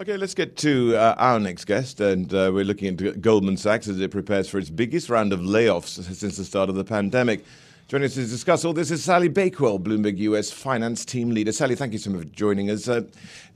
[0.00, 3.86] Okay, let's get to uh, our next guest, and uh, we're looking at Goldman Sachs
[3.86, 7.44] as it prepares for its biggest round of layoffs since the start of the pandemic.
[7.86, 11.52] Joining us to discuss all this is Sally Bakewell, Bloomberg US finance team leader.
[11.52, 12.88] Sally, thank you so much for joining us.
[12.88, 13.02] Uh,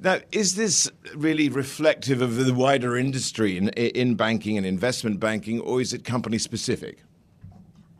[0.00, 5.60] now, is this really reflective of the wider industry in, in banking and investment banking,
[5.60, 7.04] or is it company specific?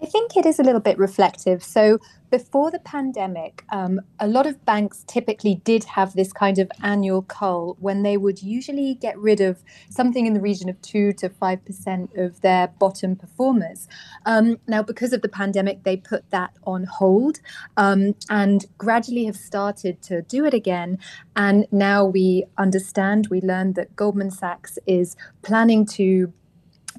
[0.03, 1.62] I think it is a little bit reflective.
[1.62, 6.72] So, before the pandemic, um, a lot of banks typically did have this kind of
[6.83, 11.12] annual cull when they would usually get rid of something in the region of 2
[11.12, 13.86] to 5% of their bottom performers.
[14.25, 17.41] Um, now, because of the pandemic, they put that on hold
[17.77, 20.98] um, and gradually have started to do it again.
[21.36, 26.33] And now we understand, we learned that Goldman Sachs is planning to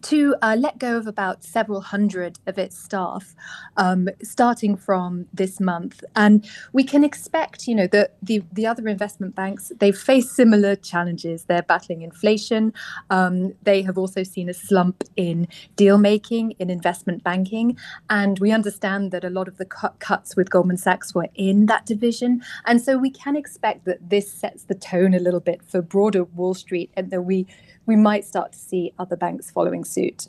[0.03, 3.36] to uh, let go of about several hundred of its staff
[3.77, 6.03] um, starting from this month.
[6.15, 10.75] And we can expect, you know, that the, the other investment banks, they've faced similar
[10.75, 11.45] challenges.
[11.45, 12.73] They're battling inflation.
[13.09, 17.77] Um, they have also seen a slump in deal making, in investment banking.
[18.09, 21.65] And we understand that a lot of the cut- cuts with Goldman Sachs were in
[21.67, 22.42] that division.
[22.65, 26.23] And so we can expect that this sets the tone a little bit for broader
[26.23, 27.47] Wall Street and that we
[27.86, 30.27] we might start to see other banks following suit.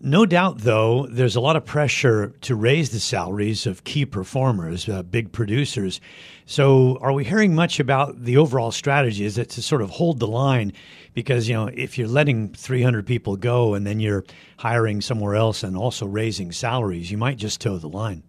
[0.00, 4.88] No doubt, though, there's a lot of pressure to raise the salaries of key performers,
[4.88, 6.02] uh, big producers.
[6.44, 9.24] So, are we hearing much about the overall strategy?
[9.24, 10.74] Is it to sort of hold the line?
[11.14, 14.24] Because, you know, if you're letting 300 people go and then you're
[14.58, 18.22] hiring somewhere else and also raising salaries, you might just toe the line.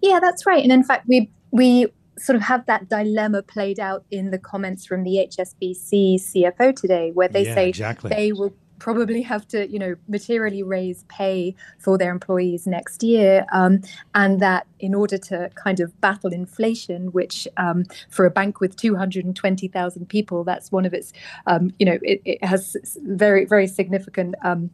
[0.00, 0.62] Yeah, that's right.
[0.62, 4.86] And in fact, we, we sort of have that dilemma played out in the comments
[4.86, 8.10] from the HSBC CFO today, where they yeah, say exactly.
[8.10, 13.46] they will probably have to, you know, materially raise pay for their employees next year,
[13.52, 13.80] um,
[14.14, 18.76] and that in order to kind of battle inflation, which um, for a bank with
[18.76, 21.12] 220,000 people, that's one of its,
[21.46, 24.70] um, you know, it, it, has very very significant um,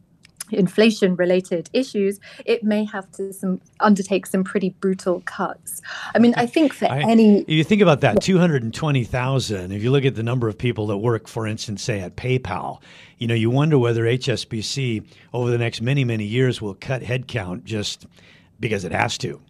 [0.51, 5.81] inflation related issues, it may have to some undertake some pretty brutal cuts.
[6.15, 8.73] I mean, I think for I, any if you think about that, two hundred and
[8.73, 9.71] twenty thousand.
[9.71, 12.81] If you look at the number of people that work, for instance, say at PayPal,
[13.17, 17.63] you know, you wonder whether HSBC over the next many many years will cut headcount
[17.63, 18.07] just
[18.59, 19.41] because it has to.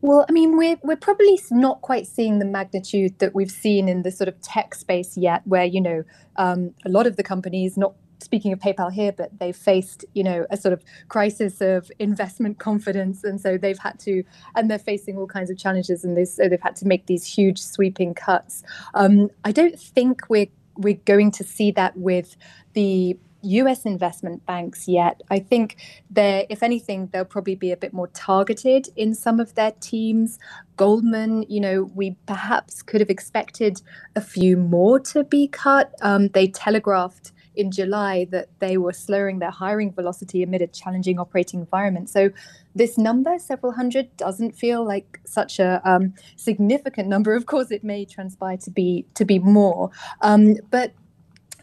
[0.00, 4.02] Well, I mean, we're we're probably not quite seeing the magnitude that we've seen in
[4.02, 6.04] the sort of tech space yet, where you know
[6.36, 10.22] um, a lot of the companies, not speaking of PayPal here, but they've faced, you
[10.22, 14.22] know, a sort of crisis of investment confidence, and so they've had to,
[14.54, 17.24] and they're facing all kinds of challenges, and they, so they've had to make these
[17.24, 18.62] huge sweeping cuts.
[18.94, 22.36] Um, I don't think we're we're going to see that with
[22.74, 25.22] the US investment banks yet.
[25.30, 25.76] I think
[26.10, 30.38] they if anything, they'll probably be a bit more targeted in some of their teams.
[30.76, 33.80] Goldman, you know, we perhaps could have expected
[34.16, 35.94] a few more to be cut.
[36.02, 41.18] Um, they telegraphed in July that they were slowing their hiring velocity amid a challenging
[41.18, 42.08] operating environment.
[42.08, 42.30] So
[42.74, 47.34] this number, several hundred, doesn't feel like such a um, significant number.
[47.34, 49.90] Of course, it may transpire to be to be more,
[50.22, 50.92] um, but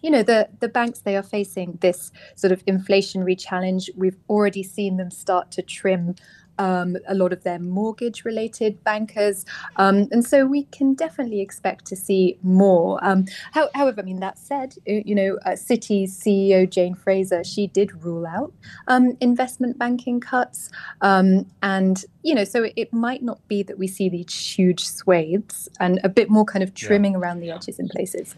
[0.02, 4.62] you know the the banks they are facing this sort of inflationary challenge we've already
[4.62, 6.14] seen them start to trim
[6.58, 9.46] um, a lot of their mortgage related bankers.
[9.78, 13.04] Um, and so we can definitely expect to see more.
[13.04, 17.68] Um, how, however, I mean, that said, uh, you know, uh, CEO Jane Fraser, she
[17.68, 18.54] did rule out
[18.88, 20.70] um, investment banking cuts.
[21.02, 25.70] Um, and, you know, so it might not be that we see these huge swathes
[25.80, 27.20] and a bit more kind of trimming yeah.
[27.20, 28.36] around the edges in places.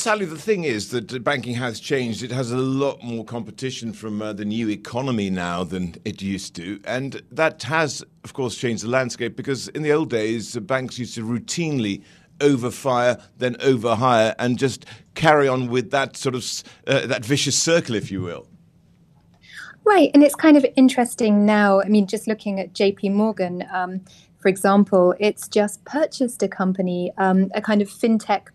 [0.00, 2.22] Sally, the thing is that banking has changed.
[2.22, 6.56] It has a lot more competition from uh, the new economy now than it used
[6.56, 6.80] to.
[6.86, 11.16] And that has, of course, changed the landscape because in the old days, banks used
[11.16, 12.02] to routinely
[12.38, 14.86] overfire, then overhire, and just
[15.16, 16.50] carry on with that sort of
[16.86, 18.48] uh, that vicious circle, if you will.
[19.84, 21.82] Right, and it's kind of interesting now.
[21.82, 23.10] I mean, just looking at J.P.
[23.10, 24.00] Morgan, um,
[24.38, 28.46] for example, it's just purchased a company, um, a kind of fintech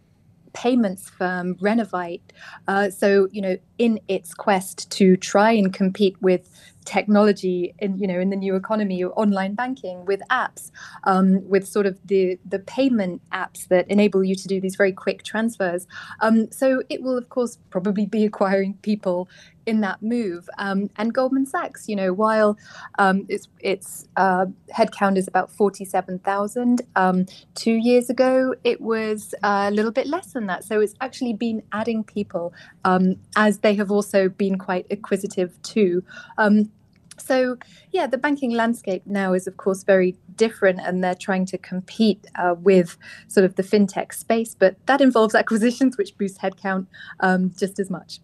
[0.56, 2.22] payments firm, Renovite.
[2.68, 6.50] Uh, so, you know, in its quest to try and compete with
[6.86, 10.72] technology in you know in the new economy online banking with apps
[11.06, 14.92] um, with sort of the the payment apps that enable you to do these very
[14.92, 15.88] quick transfers
[16.22, 19.28] um, so it will of course probably be acquiring people
[19.66, 20.50] in that move.
[20.58, 22.58] Um, and Goldman Sachs, you know, while
[23.00, 27.26] um, its its uh, headcount is about forty seven thousand, um,
[27.56, 30.64] two years ago it was a little bit less than that.
[30.64, 32.54] So it's actually been adding people
[32.84, 36.04] um, as they have also been quite acquisitive too.
[36.38, 36.72] Um,
[37.18, 37.58] so,
[37.92, 42.28] yeah, the banking landscape now is, of course, very different, and they're trying to compete
[42.36, 42.98] uh, with
[43.28, 46.88] sort of the fintech space, but that involves acquisitions, which boost headcount
[47.22, 48.20] um, just as much.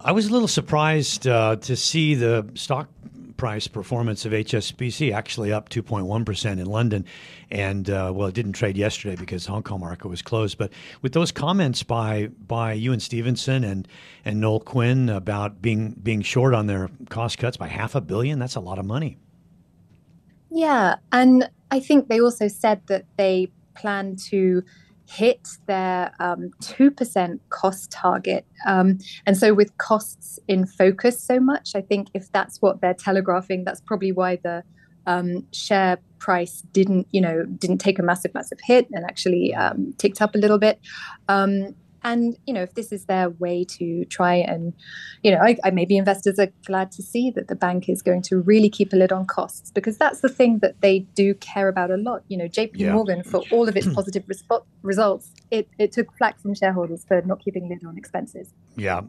[0.00, 2.88] I was a little surprised uh, to see the stock
[3.36, 7.04] price performance of HSBC actually up 2.1% in London.
[7.50, 10.58] And uh, well, it didn't trade yesterday because the Hong Kong market was closed.
[10.58, 10.72] But
[11.02, 13.86] with those comments by by Ewen Stevenson and,
[14.24, 18.38] and Noel Quinn about being being short on their cost cuts by half a billion,
[18.38, 19.18] that's a lot of money.
[20.50, 20.96] Yeah.
[21.12, 24.62] And I think they also said that they plan to
[25.08, 28.44] hit their um, 2% cost target.
[28.66, 32.94] Um, and so, with costs in focus so much, I think if that's what they're
[32.94, 34.62] telegraphing, that's probably why the
[35.06, 39.94] um, share price didn't, you know, didn't take a massive, massive hit and actually um,
[39.98, 40.80] ticked up a little bit.
[42.06, 44.72] And you know, if this is their way to try and,
[45.24, 48.22] you know, I, I, maybe investors are glad to see that the bank is going
[48.22, 51.66] to really keep a lid on costs because that's the thing that they do care
[51.66, 52.22] about a lot.
[52.28, 52.84] You know, J.P.
[52.84, 52.92] Yeah.
[52.92, 57.20] Morgan for all of its positive respo- results, it, it took flack from shareholders for
[57.22, 58.54] not keeping lid on expenses.
[58.76, 59.00] Yeah,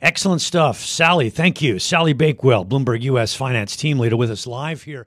[0.00, 1.28] excellent stuff, Sally.
[1.28, 3.34] Thank you, Sally Bakewell, Bloomberg U.S.
[3.34, 5.06] Finance Team Leader, with us live here.